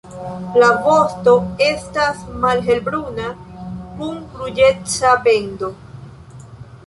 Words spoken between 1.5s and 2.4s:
estas